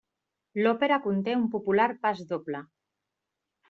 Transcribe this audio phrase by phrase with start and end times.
[0.61, 2.67] L'òpera conté un popular pasdoble.